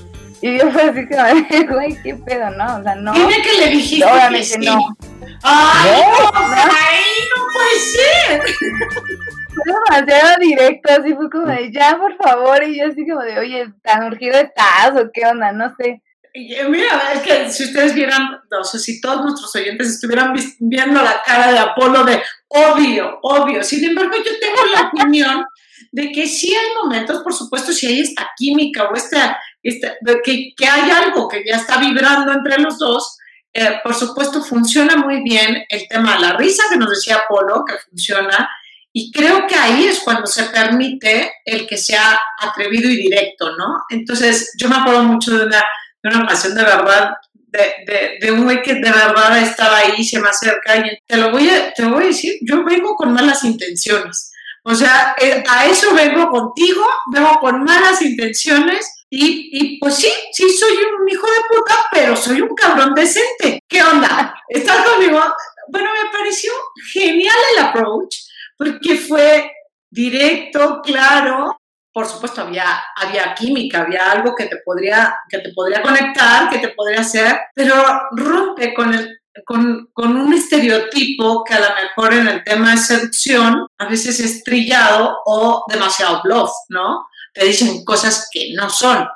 [0.43, 2.77] Y yo fue así como, de, güey, qué pedo, ¿no?
[2.79, 3.13] O sea, no.
[3.13, 4.59] Dime que le dijiste que Obviamente sí.
[4.67, 4.97] no.
[5.43, 6.55] ¡Ay, No, no, no.
[6.57, 7.05] ay,
[7.37, 8.43] no puede ser!
[9.57, 13.39] Fue demasiado directo, así fue como de, ya, por favor, y yo así como de,
[13.39, 16.03] oye, tan urgido estás o qué onda, no sé.
[16.35, 21.03] Eh, Mira, es que si ustedes vieran, o sea, si todos nuestros oyentes estuvieran viendo
[21.03, 23.65] la cara de Apolo de obvio, obvio.
[23.65, 25.43] Sin embargo, yo tengo la opinión
[25.93, 30.53] de que sí hay momentos, por supuesto, si hay esta química o esta, esta que,
[30.57, 33.19] que hay algo que ya está vibrando entre los dos,
[33.59, 37.65] eh, por supuesto, funciona muy bien el tema de la risa que nos decía Apolo,
[37.67, 38.51] que funciona,
[38.93, 43.79] Y creo que ahí es cuando se permite el que sea atrevido y directo, ¿no?
[43.89, 45.65] Entonces, yo me acuerdo mucho de una,
[46.03, 47.11] de una ocasión de verdad,
[47.47, 51.31] de, de, un güey que de verdad estaba ahí, se me acerca y te lo
[51.31, 54.33] voy a, te voy a decir, yo vengo con malas intenciones.
[54.69, 60.11] O sea, eh, a eso vengo contigo, vengo con malas intenciones y, y, pues sí,
[60.33, 63.61] sí soy un hijo de puta, pero soy un cabrón decente.
[63.69, 64.35] ¿Qué onda?
[64.49, 65.21] ¿Estás conmigo?
[65.69, 66.51] Bueno, me pareció
[66.93, 68.17] genial el approach
[68.59, 69.53] porque fue
[69.89, 71.57] directo, claro.
[71.93, 76.59] Por supuesto, había, había química, había algo que te, podría, que te podría conectar, que
[76.59, 77.77] te podría hacer, pero
[78.17, 83.67] rompe con el con, un estereotipo que a lo mejor en el tema de seducción
[83.79, 87.07] a veces es trillado o demasiado bluff, ¿no?
[87.35, 89.07] Te dicen cosas que no son.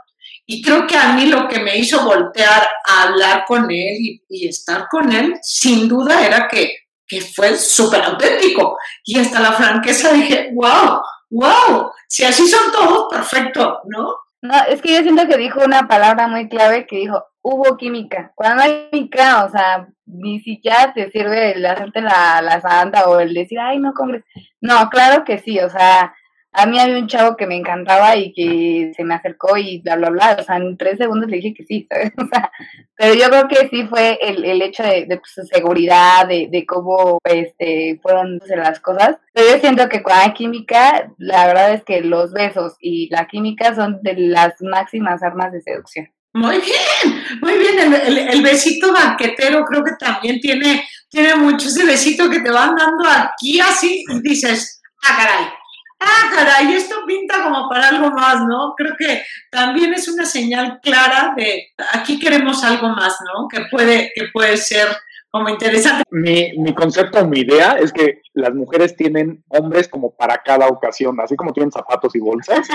[0.47, 4.23] Y creo que a mí lo que me hizo voltear a hablar con él y,
[4.29, 6.75] y estar con él, sin duda, era que
[7.11, 8.79] que fue súper auténtico.
[9.05, 14.15] Y hasta la franqueza dije, wow, wow, si así son todos, perfecto, ¿no?
[14.43, 18.33] No, es que yo siento que dijo una palabra muy clave que dijo, hubo química.
[18.35, 23.21] Cuando hay química, o sea, ni siquiera te sirve el hacerte la, la santa o
[23.21, 24.25] el decir, ay, no, congres.
[24.61, 26.15] No, claro que sí, o sea,
[26.53, 29.97] a mí había un chavo que me encantaba y que se me acercó y bla,
[29.97, 30.37] bla, bla.
[30.41, 32.13] O sea, en tres segundos le dije que sí, ¿sabes?
[32.19, 32.51] O sea,
[32.97, 36.67] pero yo creo que sí fue el, el hecho de, de su seguridad, de, de
[36.67, 39.17] cómo este, fueron las cosas.
[39.33, 43.27] Pero yo siento que con la química, la verdad es que los besos y la
[43.27, 46.09] química son de las máximas armas de seducción.
[46.33, 47.79] Muy bien, muy bien.
[47.79, 52.77] El, el, besito banquetero creo que también tiene, tiene mucho ese besito que te van
[52.77, 55.60] dando aquí así y dices, ah, caray
[56.01, 58.75] ah, caray, esto pinta como para algo más, ¿no?
[58.77, 63.49] Creo que también es una señal clara de aquí queremos algo más, ¿no?
[63.49, 64.89] Que puede, que puede ser
[65.31, 66.03] como interesante.
[66.11, 71.21] Mi, mi concepto, mi idea es que las mujeres tienen hombres como para cada ocasión,
[71.21, 72.69] así como tienen zapatos y bolsas.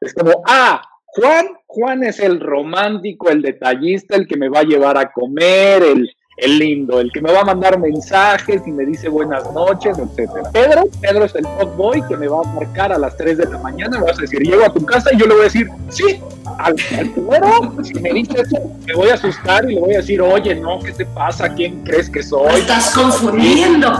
[0.00, 4.64] es como, ah, Juan, Juan es el romántico, el detallista, el que me va a
[4.64, 8.86] llevar a comer, el, el lindo, el que me va a mandar mensajes y me
[8.86, 10.50] dice buenas noches, etcétera.
[10.52, 11.44] Pedro, Pedro es el
[11.76, 14.22] boy que me va a marcar a las 3 de la mañana, me vas a
[14.22, 16.20] decir, llego a tu casa y yo le voy a decir, sí,
[16.58, 20.20] al, primero, si me dice eso, me voy a asustar y le voy a decir,
[20.22, 21.48] oye, no, ¿qué te pasa?
[21.54, 22.60] ¿Quién crees que soy?
[22.60, 23.92] Estás confundiendo.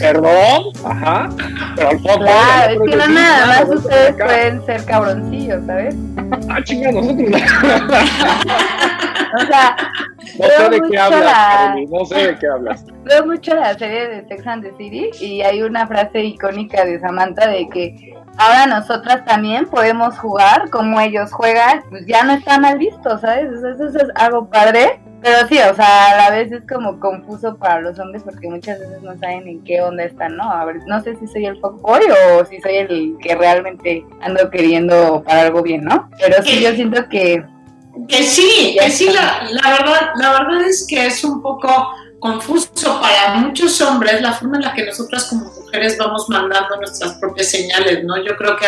[0.00, 1.28] Perdón, ajá,
[1.76, 2.24] pero al fondo.
[2.24, 5.94] Claro, es que no nada más ustedes pueden ser cabroncillos, ¿sabes?
[6.48, 7.28] Ah, chinga, nosotros.
[9.34, 9.76] o sea,
[10.38, 12.84] no sé de qué hablas, no sé de qué hablas.
[13.04, 17.00] Veo mucho la serie de Sex and the City y hay una frase icónica de
[17.00, 22.58] Samantha de que ahora nosotras también podemos jugar como ellos juegan, pues ya no está
[22.58, 23.50] mal visto, ¿sabes?
[23.52, 25.00] Eso, es algo padre.
[25.22, 28.78] Pero sí, o sea, a la vez es como confuso para los hombres porque muchas
[28.78, 30.50] veces no saben en qué onda están, ¿no?
[30.50, 32.02] A ver, no sé si soy el fuckboy
[32.36, 36.10] o si soy el que realmente ando queriendo para algo bien, ¿no?
[36.20, 37.42] Pero sí, yo siento que
[38.08, 43.00] que sí, que sí, la, la, verdad, la verdad es que es un poco confuso
[43.00, 47.50] para muchos hombres la forma en la que nosotras como mujeres vamos mandando nuestras propias
[47.50, 48.16] señales, ¿no?
[48.24, 48.66] Yo creo que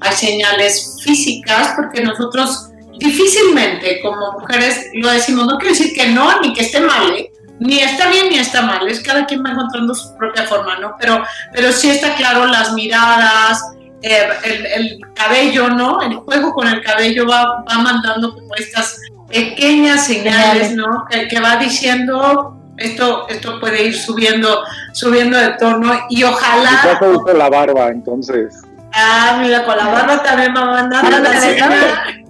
[0.00, 6.40] hay señales físicas porque nosotros difícilmente como mujeres lo decimos, no quiero decir que no,
[6.40, 7.30] ni que esté mal, ¿eh?
[7.60, 10.96] ni está bien ni está mal, es cada quien va encontrando su propia forma, ¿no?
[10.98, 13.62] Pero, pero sí está claro las miradas,
[14.04, 14.28] eh,
[14.74, 16.02] el, cabello, ¿no?
[16.02, 21.06] El juego con el cabello va, va mandando como estas pequeñas señales, ¿no?
[21.10, 24.62] Que, que, va diciendo esto, esto puede ir subiendo,
[24.92, 26.82] subiendo de tono y ojalá.
[26.84, 28.62] Ya se la barba, entonces.
[28.92, 31.30] Ah, mira, con la barba también va mandando.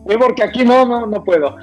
[0.06, 1.56] Sí, porque aquí no, no, no puedo.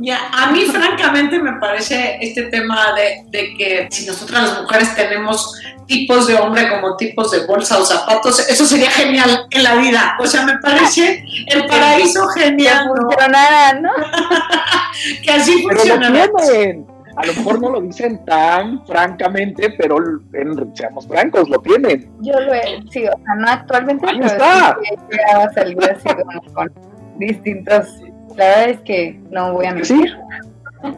[0.00, 4.94] Y, a, mí, francamente, me parece este tema de, de, que si nosotras las mujeres
[4.94, 9.76] tenemos tipos de hombre como tipos de bolsa o zapatos, eso sería genial en la
[9.76, 10.16] vida.
[10.18, 12.90] O sea, me parece el paraíso genial.
[13.10, 13.90] Que ¿no?
[15.22, 16.08] que así funciona.
[17.16, 19.98] A lo mejor no lo dicen tan francamente, pero
[20.32, 22.10] en, seamos francos, lo tienen.
[22.20, 24.70] Yo lo he, sí, o sea, no actualmente, Ahí está.
[24.70, 26.08] a salir así
[26.52, 26.72] con
[27.18, 28.00] distintos
[28.36, 30.16] la verdad es que no voy a mentir.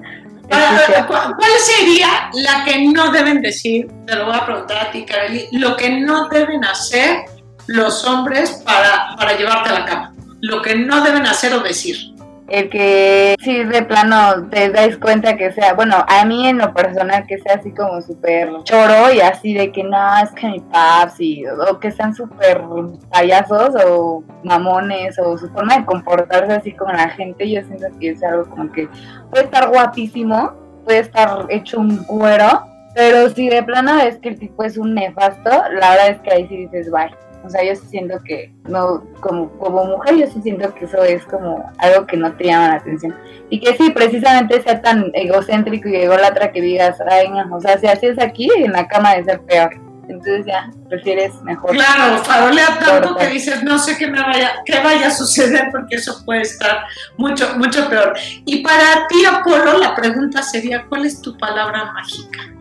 [0.49, 3.89] ¿Cuál sería la que no deben decir?
[4.07, 5.49] Te lo voy a preguntar a ti, Kareli.
[5.53, 7.25] Lo que no deben hacer
[7.67, 10.15] los hombres para, para llevarte a la cama.
[10.41, 12.16] Lo que no deben hacer o decir
[12.49, 16.73] el que si de plano te dais cuenta que sea, bueno, a mí en lo
[16.73, 20.61] personal que sea así como súper choro y así de que no, es que mi
[20.61, 22.63] paps y, o que sean súper
[23.11, 28.11] payasos o mamones o su forma de comportarse así con la gente, yo siento que
[28.11, 28.89] es algo como que
[29.31, 30.53] puede estar guapísimo,
[30.85, 34.95] puede estar hecho un cuero, Pero si de plano es que el tipo es un
[34.95, 37.26] nefasto, la verdad es que ahí sí dices bye.
[37.45, 41.03] O sea, yo sí siento que, no, como, como mujer, yo sí siento que eso
[41.05, 43.15] es como algo que no te llama la atención.
[43.51, 47.79] Y que sí, precisamente sea tan egocéntrico y ególatra que digas, ay, no, o sea,
[47.79, 49.71] si así es aquí, en la cama de ser peor.
[50.09, 51.73] Entonces ya, prefieres mejor.
[51.73, 55.97] Claro, farolea tanto que dices, no sé qué me vaya, qué vaya a suceder porque
[55.97, 56.85] eso puede estar
[57.17, 58.15] mucho, mucho peor.
[58.45, 62.56] Y para ti, Apolo, la pregunta sería, ¿cuál es tu palabra mágica?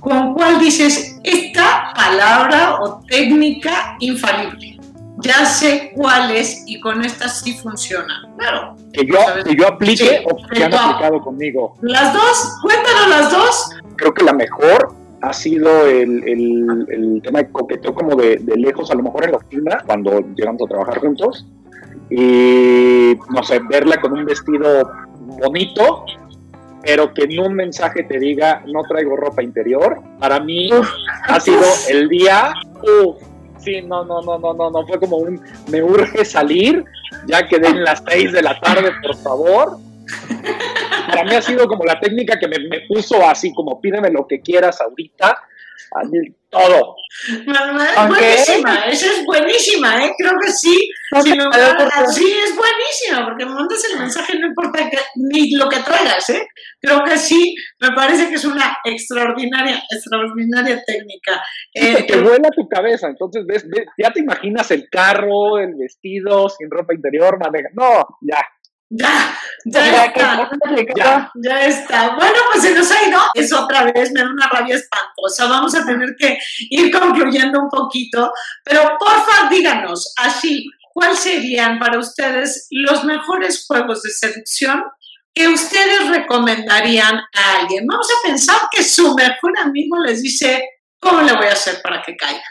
[0.00, 4.78] Con cuál dices esta palabra o técnica infalible.
[5.22, 8.26] Ya sé cuál es y con esta sí funciona.
[8.38, 8.76] Claro.
[8.92, 11.74] Que yo, que yo aplique o que han aplicado conmigo.
[11.82, 13.70] Las dos, cuéntanos las dos.
[13.96, 18.56] Creo que la mejor ha sido el, el, el tema de coqueteo como de, de,
[18.56, 21.46] lejos, a lo mejor en la oficina, cuando llegamos a trabajar juntos.
[22.08, 24.90] Y, no sé, verla con un vestido
[25.38, 26.04] bonito,
[26.82, 30.70] pero que en un mensaje te diga no traigo ropa interior, para mí
[31.24, 33.22] ha sido el día, uff,
[33.58, 35.40] sí, no, no, no, no, no, no, fue como un,
[35.70, 36.84] me urge salir,
[37.26, 39.78] ya quedé en las seis de la tarde, por favor.
[41.06, 44.26] Para mí ha sido como la técnica que me, me puso así, como pídeme lo
[44.26, 45.36] que quieras ahorita,
[46.50, 46.96] todo.
[48.08, 50.12] Buenísima, esa es buenísima, ¿eh?
[50.18, 50.90] creo que sí.
[51.22, 56.46] sí, es buenísima, porque mandas el mensaje, no importa ni lo que traigas, ¿eh?
[56.80, 61.42] creo que sí, me parece que es una extraordinaria, extraordinaria técnica.
[61.74, 63.64] Eh, te vuela tu cabeza, entonces ves,
[63.96, 67.68] ya te imaginas el carro, el vestido, sin ropa interior, maneja.
[67.74, 68.44] No, ya,
[68.92, 70.50] ya, ya, está.
[70.96, 72.16] Ya, ya, está.
[72.16, 73.20] Bueno, pues se nos ha ido.
[73.34, 75.46] Es otra vez, me da una rabia espantosa.
[75.48, 76.36] Vamos a tener que
[76.70, 78.32] ir concluyendo un poquito.
[78.64, 84.82] Pero porfa, díganos, así, ¿cuáles serían para ustedes los mejores juegos de seducción
[85.32, 87.86] que ustedes recomendarían a alguien?
[87.86, 90.64] Vamos a pensar que su mejor amigo les dice,
[90.98, 92.42] ¿cómo le voy a hacer para que caiga?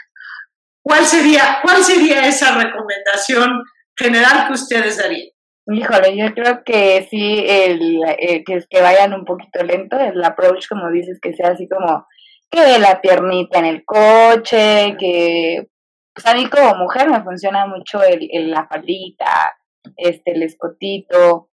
[0.82, 3.62] ¿Cuál sería, cuál sería esa recomendación
[3.94, 5.28] general que ustedes darían?
[5.72, 8.00] Híjole, yo creo que sí, el,
[8.44, 12.06] que, que vayan un poquito lento, el approach, como dices, que sea así como
[12.50, 15.68] que de la piernita en el coche, que
[16.12, 19.56] pues a mí como mujer me funciona mucho el, el, la faldita,
[19.96, 21.50] este, el escotito,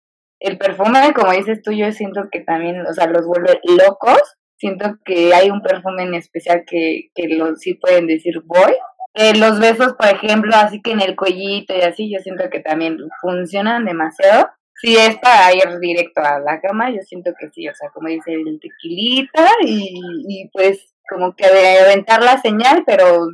[0.41, 4.21] el perfume, como dices tú, yo siento que también, o sea, los vuelve locos,
[4.57, 8.75] siento que hay un perfume en especial que, que los sí pueden decir voy,
[9.15, 12.61] eh, los besos, por ejemplo, así que en el cuellito y así, yo siento que
[12.61, 14.49] también funcionan demasiado.
[14.81, 18.09] Si es para ir directo a la cama, yo siento que sí, o sea, como
[18.09, 23.27] dice el tequilita y, pues como que de aventar la señal, pero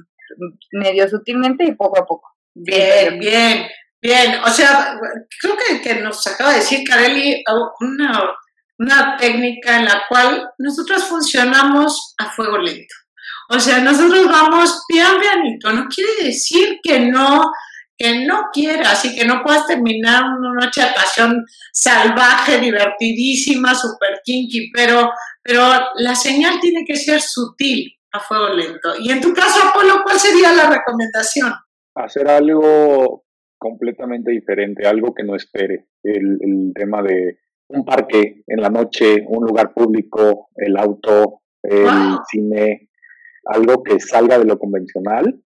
[0.73, 2.31] medio sutilmente y poco a poco.
[2.55, 3.67] Bien, bien,
[4.01, 4.41] bien.
[4.45, 4.99] O sea,
[5.41, 7.45] creo que, que nos acaba de decir Kareli
[7.81, 8.35] una,
[8.79, 12.95] una técnica en la cual nosotros funcionamos a fuego lento.
[13.49, 17.43] O sea, nosotros vamos pian pianito, no quiere decir que no,
[17.97, 24.21] que no quieras y que no puedas terminar una noche de pasión salvaje, divertidísima, super
[24.25, 25.11] kinky, pero,
[25.43, 25.63] pero
[25.97, 28.95] la señal tiene que ser sutil a fuego lento.
[28.99, 31.53] Y en tu caso, Apolo, ¿cuál sería la recomendación?
[31.95, 33.25] Hacer algo
[33.59, 35.87] completamente diferente, algo que no espere.
[36.03, 42.19] El, el tema de un parque en la noche, un lugar público, el auto, el
[42.31, 42.91] cine,
[43.47, 45.41] algo que salga de lo convencional,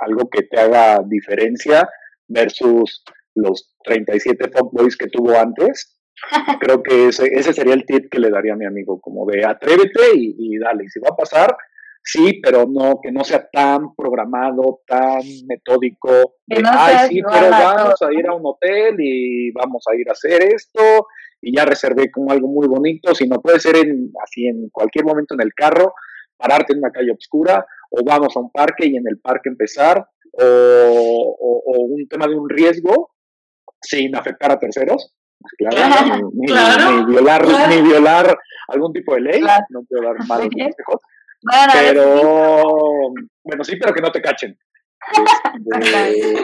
[0.00, 1.88] algo que te haga diferencia
[2.28, 3.02] versus
[3.34, 5.98] los 37 boys que tuvo antes.
[6.60, 9.44] Creo que ese, ese sería el tip que le daría a mi amigo, como de
[9.44, 11.56] atrévete y, dale, si va a pasar,
[12.02, 18.02] sí, pero no, que no sea tan programado, tan metódico, de, ay, sí, pero vamos
[18.02, 21.06] a ir a un hotel y vamos a ir a hacer esto
[21.42, 25.34] y ya reservé como algo muy bonito, sino puede ser en, así en cualquier momento
[25.34, 25.94] en el carro,
[26.40, 30.06] pararte en una calle oscura o vamos a un parque y en el parque empezar
[30.32, 33.10] o, un tema de un riesgo
[33.82, 35.14] sin afectar a terceros.
[35.56, 36.46] Claro, ni,
[37.06, 41.00] violar, ni violar algún tipo de ley, no quiero dar malos consejos.
[41.72, 44.56] pero, bueno, sí, pero que no te cachen.
[45.80, 46.36] Este,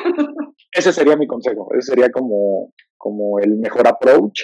[0.73, 4.43] ese sería mi consejo, ese sería como, como el mejor approach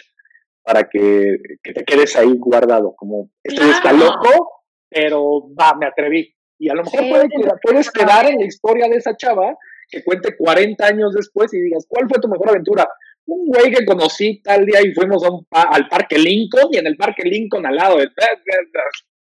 [0.62, 4.61] para que, que te quedes ahí guardado, como, esto está loco,
[4.92, 6.34] pero va, me atreví.
[6.58, 7.28] Y a lo mejor
[7.62, 9.56] puedes quedar en la historia de esa chava
[9.88, 12.88] que cuente 40 años después y digas, ¿cuál fue tu mejor aventura?
[13.26, 16.86] Un güey que conocí tal día y fuimos a un al Parque Lincoln y en
[16.86, 18.08] el Parque Lincoln al lado de...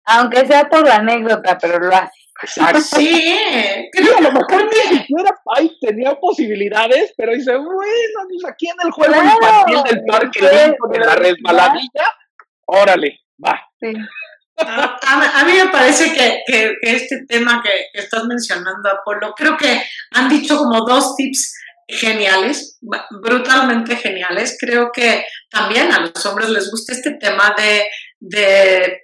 [0.05, 2.23] Aunque sea por la anécdota, pero lo haces.
[2.43, 2.79] Exacto.
[2.97, 8.87] Sí, a lo mejor ni siquiera ahí tenía posibilidades, pero dice, bueno, pues aquí en
[8.87, 12.05] el juego infantil del Parque Lincoln, en la resbaladilla,
[12.67, 13.61] órale, va.
[13.81, 13.93] Sí.
[14.57, 19.83] A, mí me parece que, este tema que, estás mencionando, Apolo, creo que
[20.13, 21.55] han dicho como dos tips
[21.89, 22.79] geniales,
[23.23, 24.57] brutalmente geniales.
[24.59, 27.87] Creo que también a los hombres les gusta este tema de,
[28.21, 29.03] de,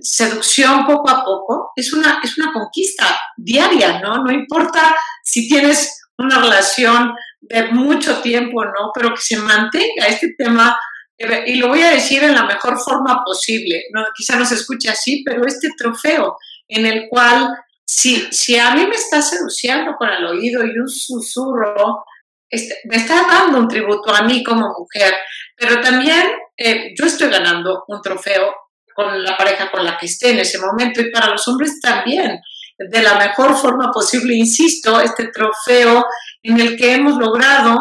[0.00, 1.72] seducción poco a poco.
[1.76, 4.22] Es una, es una conquista diaria, ¿no?
[4.22, 8.90] No importa si tienes una relación de mucho tiempo, ¿no?
[8.94, 10.78] Pero que se mantenga este tema
[11.18, 13.84] y lo voy a decir en la mejor forma posible,
[14.16, 16.36] quizá no se escuche así, pero este trofeo
[16.68, 17.54] en el cual
[17.84, 22.04] si, si a mí me está seduciendo con el oído y un susurro,
[22.48, 25.14] este, me está dando un tributo a mí como mujer,
[25.56, 28.54] pero también eh, yo estoy ganando un trofeo
[28.94, 32.40] con la pareja con la que esté en ese momento y para los hombres también,
[32.78, 36.04] de la mejor forma posible, insisto, este trofeo
[36.42, 37.76] en el que hemos logrado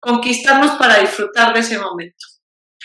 [0.00, 2.33] conquistarnos para disfrutar de ese momento.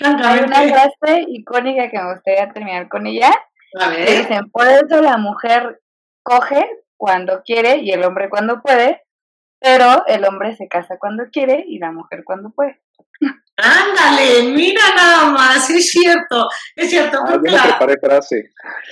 [0.01, 3.31] Hay una frase icónica que me gustaría terminar con ella.
[3.79, 4.07] A ver.
[4.07, 5.79] dicen, por eso la mujer
[6.23, 6.65] coge
[6.97, 9.03] cuando quiere y el hombre cuando puede,
[9.59, 12.81] pero el hombre se casa cuando quiere y la mujer cuando puede.
[13.57, 17.19] Ándale, mira nada más, es cierto, es cierto.
[17.25, 18.51] Ah, yo preparé frase.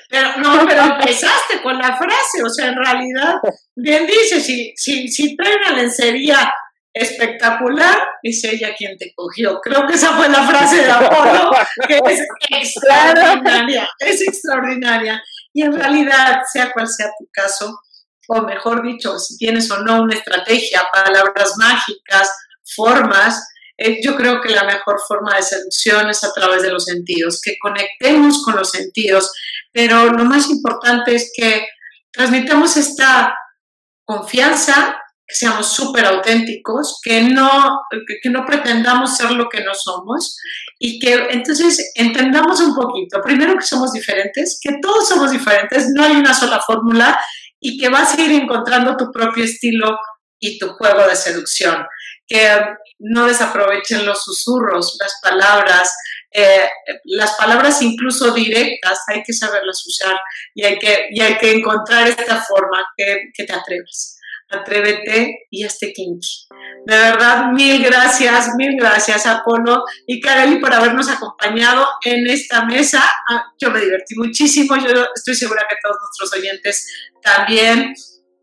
[0.10, 3.36] Pero, no, pero empezaste con la frase, o sea, en realidad,
[3.76, 6.54] bien dice, si, si, si trae una lencería
[6.98, 9.60] espectacular, es ella quien te cogió.
[9.62, 11.52] Creo que esa fue la frase de Apolo,
[11.88, 15.22] que es extraordinaria, es extraordinaria.
[15.54, 17.80] Y en realidad, sea cual sea tu caso,
[18.28, 22.30] o mejor dicho, si tienes o no una estrategia, palabras mágicas,
[22.76, 26.86] formas, eh, yo creo que la mejor forma de seducción es a través de los
[26.86, 29.32] sentidos, que conectemos con los sentidos,
[29.72, 31.68] pero lo más importante es que
[32.12, 33.38] transmitamos esta
[34.04, 37.82] confianza que seamos súper auténticos, que no,
[38.24, 40.38] que no pretendamos ser lo que no somos
[40.80, 46.04] y que entonces entendamos un poquito, primero que somos diferentes, que todos somos diferentes, no
[46.04, 47.20] hay una sola fórmula
[47.60, 49.98] y que vas a ir encontrando tu propio estilo
[50.40, 51.86] y tu juego de seducción,
[52.26, 52.50] que
[53.00, 55.94] no desaprovechen los susurros, las palabras,
[56.32, 56.70] eh,
[57.04, 60.18] las palabras incluso directas, hay que saberlas usar
[60.54, 64.17] y hay que, y hay que encontrar esta forma que, que te atrevas
[64.50, 66.48] atrévete y este kinky.
[66.86, 73.04] De verdad, mil gracias, mil gracias Apolo y Kareli por habernos acompañado en esta mesa.
[73.30, 76.88] Ah, yo me divertí muchísimo, yo estoy segura que todos nuestros oyentes
[77.22, 77.94] también.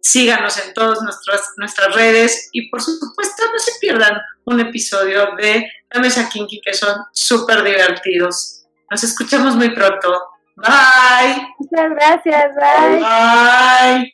[0.00, 5.66] Síganos en todas nuestras, nuestras redes y por supuesto no se pierdan un episodio de
[5.90, 8.66] La Mesa Kinky que son súper divertidos.
[8.90, 10.20] Nos escuchamos muy pronto.
[10.56, 11.48] Bye.
[11.58, 12.54] Muchas gracias.
[12.54, 13.00] Bye.
[13.00, 14.13] Bye.